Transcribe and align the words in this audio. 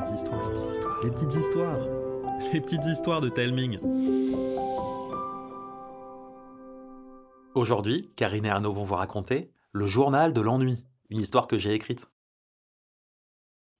petites 0.00 0.14
histoires, 0.14 1.02
les 1.02 1.10
petites 1.10 1.34
histoires, 1.34 1.78
les 2.52 2.60
petites 2.60 2.84
histoires 2.86 3.20
de 3.20 3.28
Telming. 3.28 3.78
Aujourd'hui, 7.54 8.10
Karine 8.16 8.46
et 8.46 8.50
Arnaud 8.50 8.72
vont 8.72 8.84
vous 8.84 8.94
raconter 8.94 9.50
le 9.72 9.86
journal 9.86 10.32
de 10.32 10.40
l'ennui, 10.40 10.84
une 11.10 11.20
histoire 11.20 11.46
que 11.46 11.58
j'ai 11.58 11.74
écrite. 11.74 12.10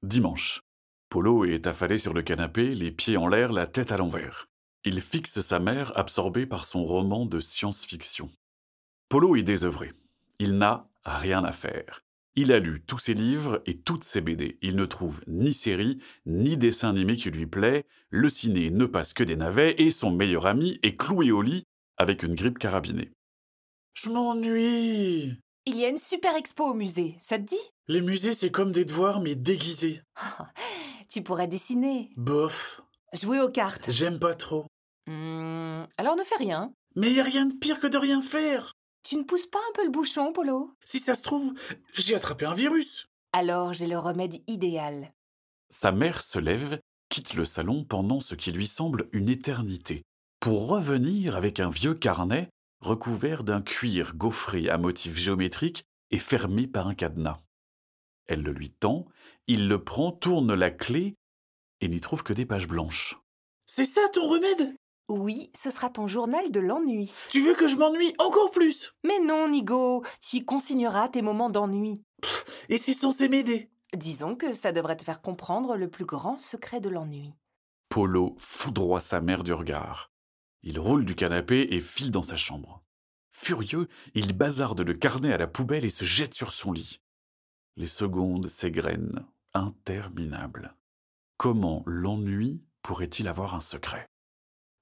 Dimanche. 0.03 0.63
Polo 1.09 1.45
est 1.45 1.67
affalé 1.67 1.99
sur 1.99 2.13
le 2.13 2.23
canapé, 2.23 2.75
les 2.75 2.93
pieds 2.93 3.17
en 3.17 3.27
l'air, 3.27 3.53
la 3.53 3.67
tête 3.67 3.91
à 3.91 3.97
l'envers. 3.97 4.49
Il 4.85 5.01
fixe 5.01 5.41
sa 5.41 5.59
mère, 5.59 5.97
absorbé 5.99 6.47
par 6.47 6.67
son 6.67 6.85
roman 6.85 7.27
de 7.27 7.41
science-fiction. 7.41 8.31
Polo 9.09 9.37
est 9.37 9.43
désœuvré. 9.43 9.93
Il 10.39 10.59
n'a 10.59 10.89
rien 11.05 11.45
à 11.45 11.53
faire. 11.53 12.05
Il 12.37 12.53
a 12.53 12.59
lu 12.61 12.81
tous 12.87 12.99
ses 12.99 13.15
livres 13.15 13.61
et 13.67 13.79
toutes 13.79 14.05
ses 14.05 14.21
BD. 14.21 14.59
Il 14.63 14.77
ne 14.77 14.87
trouve 14.87 15.21
ni 15.27 15.53
série, 15.53 15.99
ni 16.27 16.57
dessin 16.57 16.91
animé 16.91 17.17
qui 17.17 17.31
lui 17.31 17.47
plaît. 17.47 17.85
Le 18.11 18.29
ciné 18.31 18.71
ne 18.71 18.87
passe 18.87 19.13
que 19.13 19.25
des 19.25 19.37
navets 19.37 19.75
et 19.79 19.91
son 19.91 20.11
meilleur 20.11 20.47
ami 20.47 20.79
est 20.83 20.97
cloué 20.97 21.33
au 21.33 21.43
lit 21.43 21.65
avec 21.97 22.23
une 22.23 22.35
grippe 22.35 22.59
carabinée. 22.59 23.11
Je 23.95 24.11
m'ennuie. 24.11 25.37
Il 25.67 25.77
y 25.77 25.85
a 25.85 25.89
une 25.89 25.99
super 25.99 26.37
expo 26.37 26.71
au 26.71 26.75
musée, 26.75 27.17
ça 27.21 27.39
te 27.39 27.45
dit? 27.45 27.61
Les 27.89 28.01
musées, 28.01 28.33
c'est 28.33 28.51
comme 28.51 28.73
des 28.73 28.85
devoirs, 28.85 29.21
mais 29.21 29.35
déguisés. 29.35 30.03
Tu 31.11 31.23
pourrais 31.23 31.49
dessiner, 31.49 32.11
Bof. 32.17 32.81
jouer 33.13 33.41
aux 33.41 33.51
cartes. 33.51 33.91
J'aime 33.91 34.21
pas 34.21 34.35
trop. 34.35 34.67
Hmm, 35.09 35.83
alors 35.99 36.15
ne 36.15 36.23
fais 36.23 36.37
rien. 36.37 36.73
Mais 36.95 37.13
y 37.13 37.19
a 37.19 37.25
rien 37.25 37.47
de 37.47 37.55
pire 37.55 37.81
que 37.81 37.89
de 37.89 37.99
rien 37.99 38.23
faire. 38.23 38.77
Tu 39.03 39.17
ne 39.17 39.25
pousses 39.25 39.47
pas 39.47 39.59
un 39.59 39.73
peu 39.75 39.85
le 39.85 39.91
bouchon, 39.91 40.33
Polo? 40.33 40.71
Si 40.85 40.99
ça 40.99 41.15
se 41.15 41.23
trouve, 41.23 41.55
j'ai 41.95 42.15
attrapé 42.15 42.45
un 42.45 42.55
virus. 42.55 43.07
Alors 43.33 43.73
j'ai 43.73 43.87
le 43.87 43.99
remède 43.99 44.43
idéal. 44.47 45.13
Sa 45.71 45.93
mère 45.93 46.21
se 46.21 46.39
lève, 46.39 46.81
quitte 47.09 47.35
le 47.35 47.45
salon 47.45 47.85
pendant 47.85 48.21
ce 48.21 48.35
qui 48.35 48.51
lui 48.51 48.67
semble 48.67 49.09
une 49.13 49.29
éternité, 49.29 50.03
pour 50.41 50.69
revenir 50.69 51.37
avec 51.37 51.61
un 51.61 51.71
vieux 51.71 51.95
carnet 51.95 52.49
recouvert 52.81 53.45
d'un 53.45 53.63
cuir 53.63 54.17
gaufré 54.17 54.69
à 54.69 54.79
motifs 54.79 55.17
géométriques 55.17 55.85
et 56.11 56.19
fermé 56.19 56.67
par 56.67 56.89
un 56.89 56.95
cadenas. 56.95 57.41
Elle 58.27 58.43
le 58.43 58.53
lui 58.53 58.71
tend, 58.71 59.07
il 59.47 59.69
le 59.69 59.83
prend, 59.83 60.13
tourne 60.13 60.55
la 60.55 60.71
clé 60.71 61.15
et 61.81 61.89
n'y 61.89 62.01
trouve 62.01 62.23
que 62.23 62.33
des 62.33 62.47
pages 62.47 62.69
blanches. 62.69 63.17
C'est 63.67 63.85
ça 63.85 64.01
ton 64.13 64.29
remède? 64.29 64.75
Oui, 65.11 65.51
ce 65.57 65.73
sera 65.73 65.91
ton 65.91 66.07
journal 66.07 66.53
de 66.53 66.61
l'ennui. 66.61 67.13
Tu 67.31 67.41
veux 67.41 67.57
que 67.57 67.67
je 67.67 67.77
m'ennuie 67.77 68.15
encore 68.19 68.53
plus? 68.53 68.95
Mais 69.03 69.19
non, 69.19 69.49
Nigo, 69.49 70.05
tu 70.21 70.37
y 70.37 70.45
consigneras 70.45 71.09
tes 71.09 71.21
moments 71.21 71.51
d'ennui. 71.51 72.05
Et 72.69 72.79
c'est 72.79 72.93
censé 72.93 73.29
m'aider? 73.29 73.73
Disons 73.93 74.37
que 74.37 74.53
ça 74.53 74.71
devrait 74.71 74.97
te 74.97 75.03
faire 75.03 75.21
comprendre 75.21 75.75
le 75.75 75.91
plus 75.91 76.05
grand 76.05 76.39
secret 76.39 76.81
de 76.81 76.89
l'ennui. 76.89 77.35
Polo 77.89 78.37
foudroie 78.39 79.01
sa 79.01 79.21
mère 79.21 79.43
du 79.43 79.53
regard. 79.53 80.13
Il 80.63 80.79
roule 80.79 81.05
du 81.05 81.17
canapé 81.17 81.75
et 81.75 81.81
file 81.81 82.13
dans 82.13 82.23
sa 82.23 82.37
chambre. 82.37 82.85
Furieux, 83.33 83.89
il 84.15 84.33
bazarde 84.33 84.83
le 84.83 84.95
carnet 84.95 85.33
à 85.33 85.39
la 85.39 85.49
poubelle 85.49 85.85
et 85.85 85.91
se 85.91 86.05
jette 86.05 86.35
sur 86.35 86.53
son 86.53 86.71
lit. 86.71 87.01
Les 87.77 87.89
secondes 87.89 88.47
s'égrènent, 88.47 89.27
interminables. 89.55 90.77
Comment 91.37 91.83
l'ennui 91.85 92.63
pourrait-il 92.83 93.27
avoir 93.27 93.57
un 93.57 93.61
secret? 93.61 94.07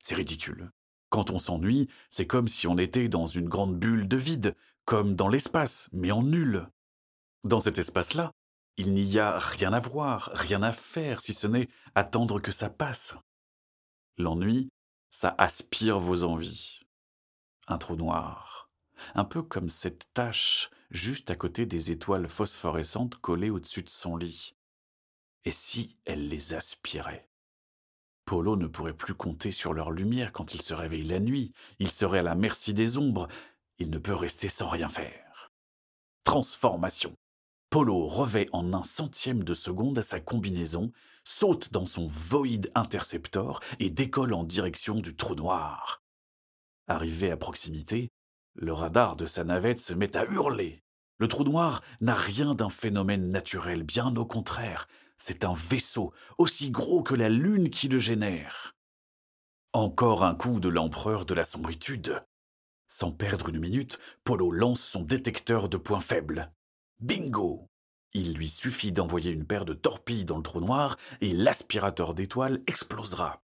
C'est 0.08 0.14
ridicule. 0.14 0.72
Quand 1.10 1.28
on 1.28 1.38
s'ennuie, 1.38 1.86
c'est 2.08 2.26
comme 2.26 2.48
si 2.48 2.66
on 2.66 2.78
était 2.78 3.10
dans 3.10 3.26
une 3.26 3.46
grande 3.46 3.78
bulle 3.78 4.08
de 4.08 4.16
vide, 4.16 4.56
comme 4.86 5.14
dans 5.14 5.28
l'espace, 5.28 5.90
mais 5.92 6.12
en 6.12 6.22
nul. 6.22 6.66
Dans 7.44 7.60
cet 7.60 7.76
espace-là, 7.76 8.32
il 8.78 8.94
n'y 8.94 9.18
a 9.18 9.38
rien 9.38 9.74
à 9.74 9.80
voir, 9.80 10.30
rien 10.32 10.62
à 10.62 10.72
faire, 10.72 11.20
si 11.20 11.34
ce 11.34 11.46
n'est 11.46 11.68
attendre 11.94 12.40
que 12.40 12.52
ça 12.52 12.70
passe. 12.70 13.16
L'ennui, 14.16 14.70
ça 15.10 15.34
aspire 15.36 16.00
vos 16.00 16.24
envies. 16.24 16.80
Un 17.66 17.76
trou 17.76 17.94
noir. 17.94 18.70
Un 19.14 19.26
peu 19.26 19.42
comme 19.42 19.68
cette 19.68 20.06
tache 20.14 20.70
juste 20.90 21.30
à 21.30 21.36
côté 21.36 21.66
des 21.66 21.90
étoiles 21.90 22.28
phosphorescentes 22.28 23.16
collées 23.16 23.50
au-dessus 23.50 23.82
de 23.82 23.90
son 23.90 24.16
lit. 24.16 24.54
Et 25.44 25.52
si 25.52 25.98
elle 26.06 26.28
les 26.28 26.54
aspirait? 26.54 27.28
Polo 28.28 28.56
ne 28.56 28.66
pourrait 28.66 28.92
plus 28.92 29.14
compter 29.14 29.50
sur 29.50 29.72
leur 29.72 29.90
lumière 29.90 30.32
quand 30.32 30.52
il 30.52 30.60
se 30.60 30.74
réveille 30.74 31.04
la 31.04 31.18
nuit, 31.18 31.54
il 31.78 31.88
serait 31.88 32.18
à 32.18 32.22
la 32.22 32.34
merci 32.34 32.74
des 32.74 32.98
ombres, 32.98 33.26
il 33.78 33.88
ne 33.88 33.96
peut 33.96 34.14
rester 34.14 34.48
sans 34.48 34.68
rien 34.68 34.90
faire. 34.90 35.50
Transformation. 36.24 37.14
Polo 37.70 38.06
revêt 38.06 38.44
en 38.52 38.74
un 38.74 38.82
centième 38.82 39.44
de 39.44 39.54
seconde 39.54 39.98
à 39.98 40.02
sa 40.02 40.20
combinaison, 40.20 40.92
saute 41.24 41.72
dans 41.72 41.86
son 41.86 42.06
Void 42.06 42.68
Interceptor 42.74 43.60
et 43.78 43.88
décolle 43.88 44.34
en 44.34 44.44
direction 44.44 44.96
du 44.96 45.16
trou 45.16 45.34
noir. 45.34 46.02
Arrivé 46.86 47.30
à 47.30 47.38
proximité, 47.38 48.10
le 48.56 48.74
radar 48.74 49.16
de 49.16 49.24
sa 49.24 49.42
navette 49.42 49.80
se 49.80 49.94
met 49.94 50.18
à 50.18 50.26
hurler. 50.26 50.82
Le 51.16 51.28
trou 51.28 51.44
noir 51.44 51.82
n'a 52.02 52.14
rien 52.14 52.54
d'un 52.54 52.68
phénomène 52.68 53.30
naturel, 53.30 53.84
bien 53.84 54.14
au 54.16 54.26
contraire, 54.26 54.86
c'est 55.18 55.44
un 55.44 55.52
vaisseau 55.52 56.12
aussi 56.38 56.70
gros 56.70 57.02
que 57.02 57.14
la 57.14 57.28
lune 57.28 57.70
qui 57.70 57.88
le 57.88 57.98
génère. 57.98 58.76
Encore 59.72 60.24
un 60.24 60.34
coup 60.34 60.60
de 60.60 60.68
l'empereur 60.68 61.26
de 61.26 61.34
la 61.34 61.44
sombritude. 61.44 62.24
Sans 62.86 63.12
perdre 63.12 63.50
une 63.50 63.58
minute, 63.58 63.98
Polo 64.24 64.50
lance 64.50 64.80
son 64.80 65.02
détecteur 65.02 65.68
de 65.68 65.76
points 65.76 66.00
faibles. 66.00 66.50
Bingo 67.00 67.68
Il 68.14 68.34
lui 68.34 68.48
suffit 68.48 68.92
d'envoyer 68.92 69.30
une 69.30 69.44
paire 69.44 69.66
de 69.66 69.74
torpilles 69.74 70.24
dans 70.24 70.38
le 70.38 70.42
trou 70.42 70.60
noir 70.60 70.96
et 71.20 71.34
l'aspirateur 71.34 72.14
d'étoiles 72.14 72.62
explosera. 72.66 73.42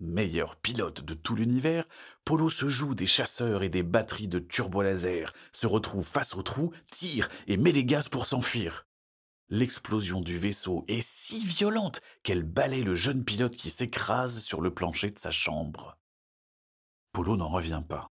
Meilleur 0.00 0.56
pilote 0.56 1.04
de 1.04 1.14
tout 1.14 1.36
l'univers, 1.36 1.86
Polo 2.24 2.48
se 2.48 2.68
joue 2.68 2.94
des 2.94 3.06
chasseurs 3.06 3.62
et 3.62 3.68
des 3.68 3.82
batteries 3.82 4.28
de 4.28 4.38
turbolaser, 4.38 5.26
se 5.52 5.66
retrouve 5.66 6.06
face 6.06 6.34
au 6.34 6.42
trou, 6.42 6.72
tire 6.90 7.28
et 7.46 7.56
met 7.56 7.72
les 7.72 7.84
gaz 7.84 8.08
pour 8.08 8.26
s'enfuir. 8.26 8.86
L'explosion 9.50 10.20
du 10.20 10.38
vaisseau 10.38 10.84
est 10.88 11.06
si 11.06 11.44
violente 11.44 12.00
qu'elle 12.22 12.42
balaye 12.42 12.82
le 12.82 12.94
jeune 12.94 13.24
pilote 13.24 13.56
qui 13.56 13.68
s'écrase 13.68 14.40
sur 14.40 14.60
le 14.60 14.72
plancher 14.72 15.10
de 15.10 15.18
sa 15.18 15.30
chambre. 15.30 15.98
Polo 17.12 17.36
n'en 17.36 17.48
revient 17.48 17.82
pas. 17.86 18.08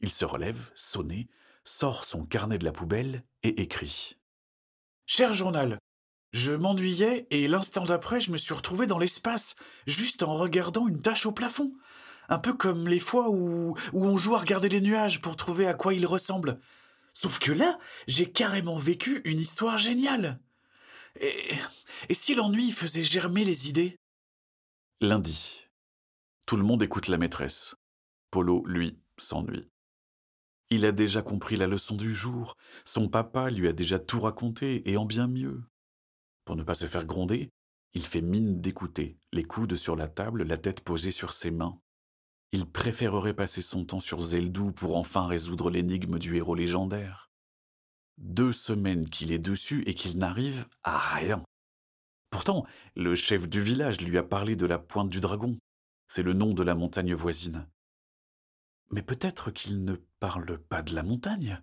Il 0.00 0.10
se 0.10 0.24
relève, 0.24 0.70
sonné, 0.74 1.28
sort 1.64 2.04
son 2.04 2.24
carnet 2.24 2.58
de 2.58 2.64
la 2.64 2.72
poubelle 2.72 3.24
et 3.42 3.62
écrit. 3.62 4.18
Cher 5.06 5.32
journal, 5.32 5.78
je 6.32 6.52
m'ennuyais 6.52 7.26
et 7.30 7.48
l'instant 7.48 7.86
d'après, 7.86 8.20
je 8.20 8.30
me 8.30 8.36
suis 8.36 8.54
retrouvé 8.54 8.86
dans 8.86 8.98
l'espace, 8.98 9.56
juste 9.86 10.22
en 10.22 10.34
regardant 10.34 10.86
une 10.86 11.00
tache 11.00 11.24
au 11.24 11.32
plafond. 11.32 11.72
Un 12.28 12.38
peu 12.38 12.52
comme 12.52 12.86
les 12.86 12.98
fois 12.98 13.30
où, 13.30 13.74
où 13.94 14.06
on 14.06 14.18
joue 14.18 14.34
à 14.34 14.40
regarder 14.40 14.68
les 14.68 14.82
nuages 14.82 15.22
pour 15.22 15.36
trouver 15.36 15.66
à 15.66 15.72
quoi 15.72 15.94
ils 15.94 16.06
ressemblent. 16.06 16.60
Sauf 17.14 17.38
que 17.38 17.52
là, 17.52 17.78
j'ai 18.06 18.30
carrément 18.30 18.76
vécu 18.76 19.22
une 19.24 19.38
histoire 19.38 19.78
géniale. 19.78 20.38
Et, 21.20 21.58
si 22.14 22.34
l'ennui 22.34 22.72
faisait 22.72 23.02
germer 23.02 23.44
les 23.44 23.68
idées? 23.68 23.98
Lundi. 25.00 25.66
Tout 26.46 26.56
le 26.56 26.62
monde 26.62 26.82
écoute 26.82 27.08
la 27.08 27.18
maîtresse. 27.18 27.76
Polo, 28.30 28.64
lui, 28.66 28.98
s'ennuie. 29.16 29.70
Il 30.70 30.84
a 30.84 30.92
déjà 30.92 31.22
compris 31.22 31.56
la 31.56 31.66
leçon 31.66 31.96
du 31.96 32.14
jour. 32.14 32.56
Son 32.84 33.08
papa 33.08 33.50
lui 33.50 33.68
a 33.68 33.72
déjà 33.72 33.98
tout 33.98 34.20
raconté, 34.20 34.88
et 34.88 34.96
en 34.96 35.06
bien 35.06 35.26
mieux. 35.26 35.62
Pour 36.44 36.56
ne 36.56 36.62
pas 36.62 36.74
se 36.74 36.86
faire 36.86 37.06
gronder, 37.06 37.50
il 37.94 38.04
fait 38.04 38.20
mine 38.20 38.60
d'écouter, 38.60 39.18
les 39.32 39.44
coudes 39.44 39.76
sur 39.76 39.96
la 39.96 40.08
table, 40.08 40.42
la 40.42 40.58
tête 40.58 40.82
posée 40.82 41.10
sur 41.10 41.32
ses 41.32 41.50
mains. 41.50 41.80
Il 42.52 42.66
préférerait 42.66 43.34
passer 43.34 43.60
son 43.60 43.84
temps 43.84 44.00
sur 44.00 44.20
Zeldou 44.22 44.72
pour 44.72 44.96
enfin 44.96 45.26
résoudre 45.26 45.70
l'énigme 45.70 46.18
du 46.18 46.36
héros 46.36 46.54
légendaire. 46.54 47.27
Deux 48.18 48.52
semaines 48.52 49.08
qu'il 49.08 49.32
est 49.32 49.38
dessus 49.38 49.82
et 49.86 49.94
qu'il 49.94 50.18
n'arrive 50.18 50.66
à 50.82 50.98
rien. 50.98 51.42
Pourtant, 52.30 52.66
le 52.96 53.14
chef 53.14 53.48
du 53.48 53.60
village 53.60 54.00
lui 54.00 54.18
a 54.18 54.22
parlé 54.22 54.56
de 54.56 54.66
la 54.66 54.78
pointe 54.78 55.08
du 55.08 55.20
dragon. 55.20 55.56
C'est 56.08 56.22
le 56.22 56.32
nom 56.32 56.52
de 56.52 56.62
la 56.62 56.74
montagne 56.74 57.14
voisine. 57.14 57.66
Mais 58.90 59.02
peut-être 59.02 59.50
qu'il 59.50 59.84
ne 59.84 59.94
parle 60.18 60.58
pas 60.58 60.82
de 60.82 60.94
la 60.94 61.02
montagne. 61.02 61.62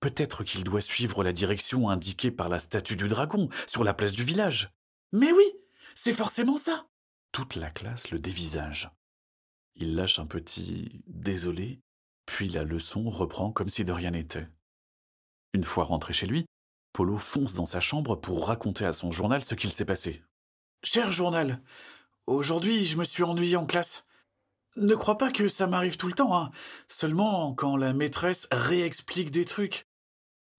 Peut-être 0.00 0.42
qu'il 0.42 0.64
doit 0.64 0.80
suivre 0.80 1.22
la 1.22 1.32
direction 1.32 1.88
indiquée 1.90 2.30
par 2.30 2.48
la 2.48 2.58
statue 2.58 2.96
du 2.96 3.08
dragon 3.08 3.48
sur 3.66 3.84
la 3.84 3.94
place 3.94 4.12
du 4.12 4.24
village. 4.24 4.70
Mais 5.12 5.32
oui, 5.32 5.52
c'est 5.94 6.14
forcément 6.14 6.58
ça. 6.58 6.88
Toute 7.32 7.56
la 7.56 7.70
classe 7.70 8.10
le 8.10 8.18
dévisage. 8.18 8.90
Il 9.74 9.96
lâche 9.96 10.18
un 10.18 10.26
petit 10.26 11.02
désolé, 11.08 11.80
puis 12.26 12.48
la 12.48 12.64
leçon 12.64 13.10
reprend 13.10 13.50
comme 13.50 13.68
si 13.68 13.84
de 13.84 13.92
rien 13.92 14.12
n'était. 14.12 14.48
Une 15.54 15.62
fois 15.62 15.84
rentré 15.84 16.12
chez 16.12 16.26
lui, 16.26 16.46
Polo 16.92 17.16
fonce 17.16 17.54
dans 17.54 17.64
sa 17.64 17.78
chambre 17.78 18.16
pour 18.16 18.48
raconter 18.48 18.84
à 18.84 18.92
son 18.92 19.12
journal 19.12 19.44
ce 19.44 19.54
qu'il 19.54 19.72
s'est 19.72 19.84
passé. 19.84 20.24
Cher 20.82 21.12
journal, 21.12 21.62
aujourd'hui 22.26 22.84
je 22.84 22.96
me 22.98 23.04
suis 23.04 23.22
ennuyé 23.22 23.56
en 23.56 23.64
classe. 23.64 24.04
Ne 24.76 24.96
crois 24.96 25.16
pas 25.16 25.30
que 25.30 25.48
ça 25.48 25.68
m'arrive 25.68 25.96
tout 25.96 26.08
le 26.08 26.14
temps, 26.14 26.36
hein. 26.36 26.50
Seulement 26.88 27.54
quand 27.54 27.76
la 27.76 27.92
maîtresse 27.92 28.48
réexplique 28.50 29.30
des 29.30 29.44
trucs. 29.44 29.86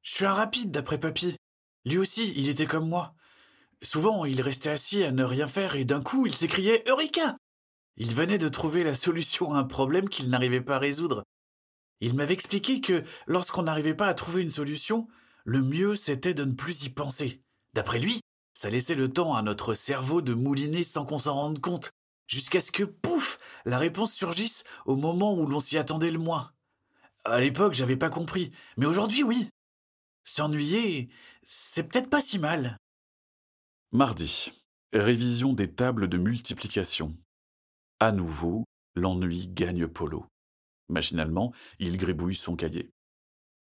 Je 0.01 0.13
suis 0.13 0.25
un 0.25 0.33
rapide 0.33 0.71
d'après 0.71 0.97
papy. 0.97 1.35
Lui 1.83 1.97
aussi, 1.97 2.31
il 2.37 2.47
était 2.47 2.65
comme 2.65 2.87
moi. 2.87 3.15
Souvent, 3.81 4.23
il 4.23 4.41
restait 4.41 4.69
assis 4.69 5.03
à 5.03 5.11
ne 5.11 5.25
rien 5.25 5.49
faire 5.49 5.75
et 5.75 5.83
d'un 5.83 6.01
coup, 6.01 6.25
il 6.25 6.33
s'écriait 6.33 6.85
Eureka 6.87 7.35
Il 7.97 8.15
venait 8.15 8.37
de 8.37 8.47
trouver 8.47 8.83
la 8.83 8.95
solution 8.95 9.53
à 9.53 9.57
un 9.57 9.65
problème 9.65 10.07
qu'il 10.07 10.29
n'arrivait 10.29 10.61
pas 10.61 10.77
à 10.77 10.79
résoudre. 10.79 11.25
Il 12.01 12.13
m'avait 12.13 12.33
expliqué 12.33 12.81
que 12.81 13.03
lorsqu'on 13.27 13.63
n'arrivait 13.63 13.93
pas 13.93 14.07
à 14.07 14.13
trouver 14.13 14.41
une 14.41 14.51
solution, 14.51 15.07
le 15.45 15.61
mieux 15.61 15.95
c'était 15.95 16.33
de 16.33 16.43
ne 16.43 16.53
plus 16.53 16.83
y 16.83 16.89
penser. 16.89 17.41
D'après 17.73 17.99
lui, 17.99 18.21
ça 18.53 18.69
laissait 18.69 18.95
le 18.95 19.11
temps 19.11 19.35
à 19.35 19.41
notre 19.41 19.73
cerveau 19.73 20.21
de 20.21 20.33
mouliner 20.33 20.83
sans 20.83 21.05
qu'on 21.05 21.19
s'en 21.19 21.35
rende 21.35 21.59
compte, 21.59 21.91
jusqu'à 22.27 22.61
ce 22.61 22.71
que, 22.71 22.83
pouf, 22.83 23.39
la 23.65 23.77
réponse 23.77 24.13
surgisse 24.13 24.63
au 24.85 24.95
moment 24.95 25.37
où 25.37 25.45
l'on 25.45 25.59
s'y 25.59 25.77
attendait 25.77 26.11
le 26.11 26.19
moins. 26.19 26.51
À 27.25 27.39
l'époque, 27.39 27.73
j'avais 27.73 27.97
pas 27.97 28.09
compris, 28.09 28.51
mais 28.77 28.85
aujourd'hui, 28.85 29.23
oui. 29.23 29.49
S'ennuyer, 30.23 31.09
c'est 31.43 31.83
peut-être 31.83 32.09
pas 32.09 32.21
si 32.21 32.39
mal. 32.39 32.77
Mardi. 33.91 34.51
Révision 34.93 35.53
des 35.53 35.71
tables 35.71 36.07
de 36.07 36.17
multiplication. 36.17 37.17
À 37.99 38.11
nouveau, 38.11 38.63
l'ennui 38.95 39.47
gagne 39.47 39.87
Polo. 39.87 40.25
Machinalement, 40.89 41.53
il 41.79 41.97
gribouille 41.97 42.35
son 42.35 42.55
cahier. 42.55 42.91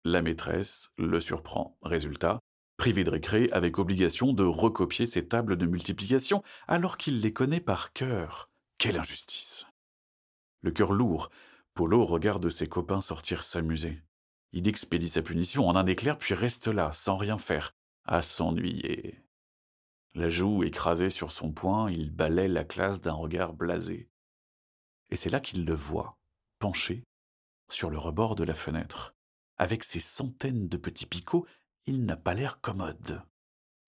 La 0.03 0.21
maîtresse 0.21 0.91
le 0.97 1.19
surprend. 1.19 1.77
Résultat, 1.81 2.39
privé 2.77 3.03
de 3.03 3.09
récré 3.09 3.49
avec 3.51 3.79
obligation 3.79 4.33
de 4.33 4.43
recopier 4.43 5.05
ses 5.05 5.27
tables 5.27 5.57
de 5.57 5.65
multiplication 5.65 6.43
alors 6.67 6.97
qu'il 6.97 7.21
les 7.21 7.33
connaît 7.33 7.59
par 7.59 7.91
cœur. 7.93 8.49
Quelle 8.77 8.99
injustice. 8.99 9.65
Le 10.61 10.71
cœur 10.71 10.93
lourd, 10.93 11.29
Polo 11.73 12.05
regarde 12.05 12.49
ses 12.49 12.67
copains 12.67 13.01
sortir 13.01 13.43
s'amuser. 13.43 14.01
Il 14.53 14.67
expédie 14.67 15.09
sa 15.09 15.21
punition 15.21 15.67
en 15.67 15.75
un 15.75 15.85
éclair 15.85 16.17
puis 16.17 16.33
reste 16.33 16.67
là, 16.67 16.91
sans 16.93 17.17
rien 17.17 17.37
faire, 17.37 17.73
à 18.05 18.21
s'ennuyer. 18.21 19.23
La 20.13 20.29
joue 20.29 20.63
écrasée 20.63 21.09
sur 21.09 21.31
son 21.31 21.51
poing, 21.51 21.91
il 21.91 22.11
balaie 22.11 22.47
la 22.47 22.63
classe 22.63 23.01
d'un 23.01 23.13
regard 23.13 23.53
blasé. 23.53 24.09
Et 25.09 25.15
c'est 25.15 25.29
là 25.29 25.39
qu'il 25.39 25.65
le 25.65 25.73
voit, 25.73 26.17
penché, 26.59 27.03
sur 27.69 27.89
le 27.89 27.97
rebord 27.97 28.35
de 28.35 28.43
la 28.43 28.53
fenêtre. 28.53 29.15
Avec 29.57 29.83
ses 29.83 29.99
centaines 29.99 30.67
de 30.67 30.77
petits 30.77 31.05
picots, 31.05 31.45
il 31.85 32.05
n'a 32.05 32.15
pas 32.15 32.33
l'air 32.33 32.61
commode. 32.61 33.23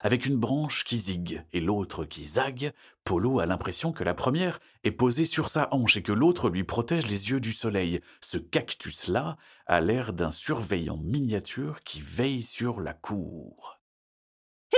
Avec 0.02 0.24
une 0.24 0.38
branche 0.38 0.84
qui 0.84 0.96
zigue 0.96 1.44
et 1.52 1.60
l'autre 1.60 2.06
qui 2.06 2.24
zague, 2.24 2.72
Polo 3.04 3.38
a 3.38 3.44
l'impression 3.44 3.92
que 3.92 4.02
la 4.02 4.14
première 4.14 4.58
est 4.82 4.92
posée 4.92 5.26
sur 5.26 5.50
sa 5.50 5.68
hanche 5.74 5.98
et 5.98 6.02
que 6.02 6.12
l'autre 6.12 6.48
lui 6.48 6.64
protège 6.64 7.06
les 7.06 7.30
yeux 7.30 7.40
du 7.40 7.52
soleil. 7.52 8.00
Ce 8.22 8.38
cactus-là 8.38 9.36
a 9.66 9.80
l'air 9.82 10.14
d'un 10.14 10.30
surveillant 10.30 10.96
miniature 10.96 11.80
qui 11.80 12.00
veille 12.00 12.42
sur 12.42 12.80
la 12.80 12.94
cour. 12.94 13.78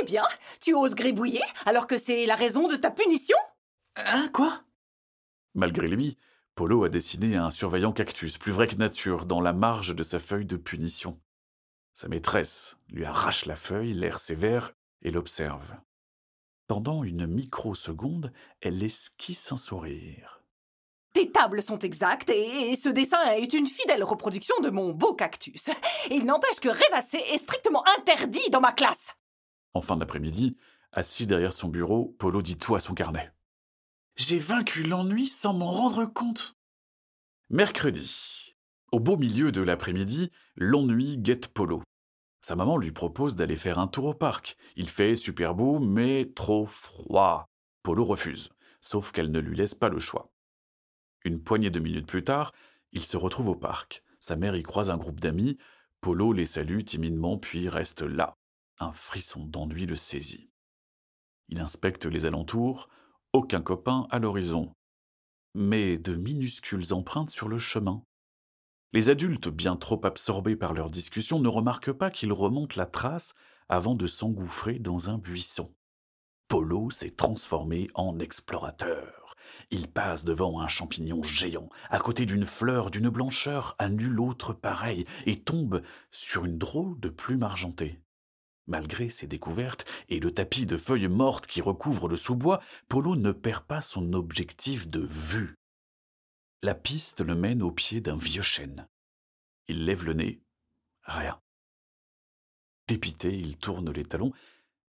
Eh 0.01 0.05
bien, 0.05 0.25
tu 0.61 0.75
oses 0.75 0.97
gribouiller 0.97 1.43
alors 1.67 1.87
que 1.87 1.99
c'est 1.99 2.27
la 2.27 2.35
raison 2.35 2.67
de 2.67 2.77
ta 2.77 2.91
punition? 2.91 3.39
Hein, 3.95 4.29
quoi? 4.33 4.65
Malgré 5.55 5.87
lui, 5.87 6.19
Polo 6.63 6.85
a 6.85 6.89
dessiné 6.89 7.35
un 7.35 7.51
surveillant 7.51 7.91
cactus, 7.91 8.39
plus 8.39 8.53
vrai 8.53 8.69
que 8.69 8.77
nature, 8.77 9.27
dans 9.27 9.41
la 9.41 9.53
marge 9.53 9.97
de 9.97 10.05
sa 10.05 10.21
feuille 10.21 10.47
de 10.47 10.57
punition. 10.57 11.21
Sa 11.93 12.07
maîtresse 12.07 12.77
lui 12.89 13.05
arrache 13.05 13.47
la 13.47 13.57
feuille, 13.57 13.95
l'air 13.95 14.21
sévère, 14.21 14.71
et 15.03 15.11
l'observe. 15.11 15.75
Pendant 16.69 17.03
une 17.03 17.27
microseconde, 17.27 18.33
elle 18.61 18.81
esquisse 18.81 19.51
un 19.51 19.57
sourire. 19.57 20.41
Tes 21.15 21.33
tables 21.33 21.65
sont 21.65 21.81
exactes 21.81 22.31
et 22.31 22.77
ce 22.77 22.91
dessin 22.91 23.33
est 23.33 23.53
une 23.55 23.67
fidèle 23.67 24.05
reproduction 24.05 24.55
de 24.61 24.71
mon 24.71 24.93
beau 24.93 25.15
cactus. 25.15 25.69
Il 26.13 26.27
n'empêche 26.27 26.61
que 26.61 26.69
rêvasser 26.69 27.25
est 27.33 27.39
strictement 27.39 27.83
interdit 27.99 28.51
dans 28.53 28.61
ma 28.61 28.71
classe. 28.71 29.17
En 29.75 29.81
fin 29.81 29.97
d'après-midi, 29.97 30.57
assis 30.93 31.27
derrière 31.27 31.55
son 31.55 31.67
bureau, 31.67 32.15
Polo 32.21 32.41
dit 32.41 32.57
tout 32.57 32.77
à 32.77 32.79
son 32.79 32.95
carnet. 32.95 33.33
J'ai 34.17 34.39
vaincu 34.39 34.83
l'ennui 34.83 35.27
sans 35.27 35.55
m'en 35.55 35.71
rendre 35.71 36.05
compte. 36.05 36.55
Mercredi. 37.49 38.55
Au 38.93 39.01
beau 39.01 39.17
milieu 39.17 39.53
de 39.53 39.63
l'après-midi, 39.63 40.31
l'ennui 40.55 41.17
guette 41.17 41.49
Polo. 41.49 41.83
Sa 42.43 42.55
maman 42.55 42.77
lui 42.77 42.93
propose 42.93 43.37
d'aller 43.37 43.57
faire 43.57 43.79
un 43.79 43.87
tour 43.87 44.05
au 44.05 44.15
parc. 44.15 44.57
Il 44.77 44.91
fait 44.91 45.17
super 45.17 45.55
beau, 45.55 45.79
mais 45.79 46.31
trop 46.35 46.67
froid. 46.67 47.49
Polo 47.83 48.05
refuse, 48.05 48.51
sauf 48.83 49.13
qu'elle 49.13 49.31
ne 49.31 49.41
lui 49.41 49.57
laisse 49.57 49.75
pas 49.75 49.89
le 49.89 49.99
choix. 49.99 50.31
Une 51.25 51.43
poignée 51.43 51.71
de 51.71 51.81
minutes 51.81 52.07
plus 52.07 52.25
tard, 52.25 52.53
il 52.93 53.03
se 53.03 53.17
retrouve 53.17 53.49
au 53.49 53.57
parc. 53.57 54.03
Sa 54.21 54.37
mère 54.37 54.57
y 54.57 54.63
croise 54.63 54.91
un 54.91 54.99
groupe 54.99 55.21
d'amis. 55.21 55.57
Polo 56.03 56.35
les 56.35 56.47
salue 56.47 56.83
timidement, 56.85 57.39
puis 57.39 57.69
reste 57.71 58.03
là. 58.03 58.37
Un 58.79 58.93
frisson 58.93 59.47
d'ennui 59.47 59.87
le 59.87 59.97
saisit. 59.97 60.51
Il 61.49 61.61
inspecte 61.61 62.05
les 62.05 62.27
alentours, 62.27 62.89
aucun 63.33 63.63
copain 63.63 64.07
à 64.11 64.19
l'horizon, 64.19 64.75
mais 65.55 65.97
de 65.99 66.15
minuscules 66.15 66.93
empreintes 66.93 67.31
sur 67.31 67.49
le 67.49 67.59
chemin. 67.59 68.03
Les 68.93 69.09
adultes, 69.09 69.49
bien 69.49 69.77
trop 69.77 70.05
absorbés 70.05 70.57
par 70.57 70.75
leur 70.75 70.91
discussion, 70.91 71.41
ne 71.41 71.49
remarquent 71.49 71.93
pas 71.93 72.11
qu'ils 72.11 72.33
remontent 72.33 72.77
la 72.77 72.87
trace 72.87 73.35
avant 73.71 73.95
de 73.95 74.07
s'engouffrer 74.07 74.79
dans 74.79 75.09
un 75.09 75.17
buisson. 75.17 75.73
Polo 76.49 76.91
s'est 76.91 77.13
transformé 77.13 77.89
en 77.95 78.19
explorateur. 78.19 79.35
Il 79.71 79.89
passe 79.89 80.25
devant 80.25 80.61
un 80.61 80.69
champignon 80.69 81.23
géant, 81.23 81.71
à 81.89 81.99
côté 81.99 82.27
d'une 82.27 82.45
fleur 82.45 82.91
d'une 82.91 83.09
blancheur 83.09 83.75
à 83.79 83.89
nul 83.89 84.21
autre 84.21 84.53
pareille, 84.53 85.07
et 85.25 85.41
tombe 85.41 85.83
sur 86.11 86.45
une 86.45 86.59
drôle 86.59 87.01
de 87.01 87.09
plume 87.09 87.43
argentée. 87.43 87.99
Malgré 88.67 89.11
ses 89.11 89.27
découvertes 89.27 89.85
et 90.09 90.21
le 90.21 90.33
tapis 90.33 90.67
de 90.67 90.77
feuilles 90.77 91.09
mortes 91.09 91.47
qui 91.47 91.61
recouvre 91.61 92.09
le 92.09 92.17
sous-bois, 92.17 92.61
Polo 92.89 93.17
ne 93.17 93.33
perd 93.33 93.65
pas 93.65 93.81
son 93.81 94.13
objectif 94.13 94.87
de 94.87 95.01
vue. 95.01 95.57
La 96.63 96.75
piste 96.75 97.21
le 97.21 97.35
mène 97.35 97.63
au 97.63 97.73
pied 97.73 98.01
d'un 98.01 98.17
vieux 98.17 98.43
chêne. 98.43 98.89
Il 99.67 99.85
lève 99.85 100.05
le 100.05 100.13
nez. 100.13 100.41
Rien. 101.03 101.41
Dépité, 102.87 103.37
il 103.37 103.57
tourne 103.57 103.91
les 103.91 104.05
talons, 104.05 104.33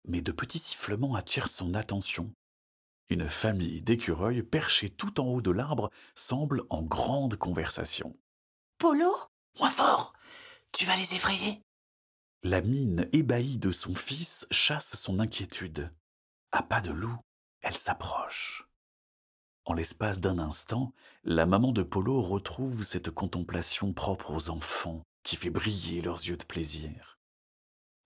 mais 0.05 0.23
de 0.23 0.33
petits 0.33 0.59
sifflements 0.59 1.15
attirent 1.15 1.49
son 1.49 1.75
attention. 1.75 2.35
Une 3.11 3.29
famille 3.29 3.83
d'écureuils 3.83 4.43
perchés 4.43 4.91
tout 4.91 5.21
en 5.21 5.27
haut 5.27 5.43
de 5.43 5.51
l'arbre 5.51 5.91
semble 6.15 6.65
en 6.71 6.83
grande 6.83 7.37
conversation. 7.37 8.17
Polo? 8.79 9.15
Moins 9.59 9.71
fort 9.71 10.15
Tu 10.73 10.85
vas 10.87 10.97
les 10.97 11.15
effrayer 11.15 11.63
La 12.45 12.61
mine 12.61 13.09
ébahie 13.13 13.57
de 13.57 13.71
son 13.71 13.95
fils 13.95 14.49
chasse 14.51 14.97
son 14.97 15.21
inquiétude. 15.21 15.93
À 16.51 16.65
pas 16.65 16.81
de 16.81 16.91
loup, 16.91 17.17
elle 17.61 17.77
s'approche. 17.77 18.67
En 19.65 19.75
l'espace 19.75 20.19
d'un 20.19 20.41
instant, 20.41 20.93
la 21.23 21.47
maman 21.47 21.71
de 21.71 21.85
Polo 21.85 22.21
retrouve 22.21 22.83
cette 22.83 23.13
contemplation 23.13 23.93
propre 23.93 24.33
aux 24.33 24.51
enfants 24.51 25.05
qui 25.23 25.37
fait 25.37 25.51
briller 25.51 26.03
leurs 26.03 26.19
yeux 26.27 26.37
de 26.37 26.43
plaisir. 26.43 27.21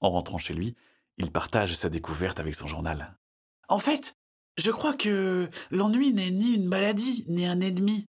En 0.00 0.10
rentrant 0.10 0.36
chez 0.36 0.52
lui, 0.52 0.76
il 1.16 1.32
partage 1.32 1.74
sa 1.74 1.88
découverte 1.88 2.38
avec 2.38 2.54
son 2.54 2.66
journal. 2.66 3.16
En 3.70 3.78
fait, 3.78 4.16
je 4.58 4.70
crois 4.70 4.92
que 4.92 5.48
l'ennui 5.70 6.12
n'est 6.12 6.30
ni 6.30 6.56
une 6.56 6.68
maladie, 6.68 7.24
ni 7.28 7.46
un 7.46 7.62
ennemi. 7.62 8.04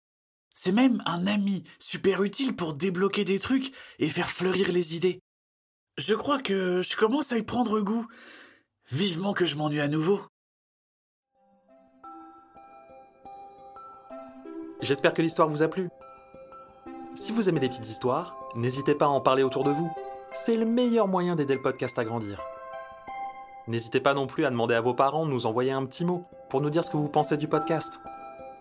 C'est 0.54 0.72
même 0.72 1.02
un 1.04 1.26
ami 1.26 1.64
super 1.78 2.22
utile 2.22 2.56
pour 2.56 2.72
débloquer 2.72 3.26
des 3.26 3.40
trucs 3.40 3.74
et 3.98 4.08
faire 4.08 4.30
fleurir 4.30 4.72
les 4.72 4.96
idées. 4.96 5.20
Je 5.96 6.14
crois 6.14 6.38
que 6.38 6.82
je 6.82 6.96
commence 6.96 7.30
à 7.30 7.38
y 7.38 7.44
prendre 7.44 7.80
goût. 7.80 8.06
Vivement 8.90 9.32
que 9.32 9.46
je 9.46 9.54
m'ennuie 9.54 9.80
à 9.80 9.86
nouveau. 9.86 10.20
J'espère 14.80 15.14
que 15.14 15.22
l'histoire 15.22 15.48
vous 15.48 15.62
a 15.62 15.68
plu. 15.68 15.88
Si 17.14 17.30
vous 17.30 17.48
aimez 17.48 17.60
les 17.60 17.68
petites 17.68 17.88
histoires, 17.88 18.34
n'hésitez 18.56 18.96
pas 18.96 19.04
à 19.04 19.08
en 19.08 19.20
parler 19.20 19.44
autour 19.44 19.62
de 19.62 19.70
vous. 19.70 19.90
C'est 20.32 20.56
le 20.56 20.66
meilleur 20.66 21.06
moyen 21.06 21.36
d'aider 21.36 21.54
le 21.54 21.62
podcast 21.62 21.96
à 21.96 22.04
grandir. 22.04 22.42
N'hésitez 23.68 24.00
pas 24.00 24.14
non 24.14 24.26
plus 24.26 24.44
à 24.44 24.50
demander 24.50 24.74
à 24.74 24.80
vos 24.80 24.94
parents 24.94 25.24
de 25.24 25.30
nous 25.30 25.46
envoyer 25.46 25.70
un 25.70 25.86
petit 25.86 26.04
mot 26.04 26.24
pour 26.50 26.60
nous 26.60 26.70
dire 26.70 26.84
ce 26.84 26.90
que 26.90 26.96
vous 26.96 27.08
pensez 27.08 27.36
du 27.36 27.46
podcast. 27.46 28.00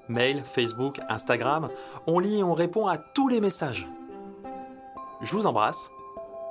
Mail, 0.07 0.43
Facebook, 0.45 0.99
Instagram, 1.09 1.69
on 2.05 2.19
lit 2.19 2.37
et 2.37 2.43
on 2.43 2.53
répond 2.53 2.85
à 2.85 2.99
tous 2.99 3.27
les 3.27 3.41
messages. 3.41 3.87
Je 5.21 5.31
vous 5.31 5.47
embrasse 5.47 5.89